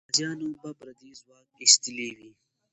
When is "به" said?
0.61-0.69